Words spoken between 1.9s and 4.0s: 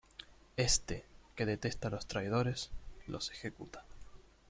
los traidores, los ejecuta.